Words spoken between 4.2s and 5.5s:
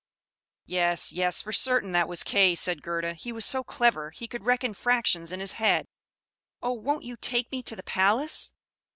could reckon fractions in